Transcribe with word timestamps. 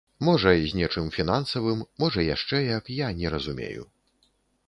Можа, 0.27 0.51
з 0.69 0.77
нечым 0.77 1.09
фінансавым, 1.17 1.83
можа, 2.03 2.25
яшчэ 2.35 2.61
як, 2.77 2.89
я 3.01 3.07
не 3.19 3.27
разумею. 3.35 3.83